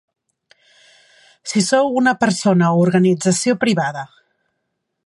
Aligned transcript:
Si 1.51 1.63
sou 1.67 1.91
una 2.01 2.15
persona 2.25 2.73
o 2.79 2.83
organització 2.87 3.57
privada. 3.67 4.07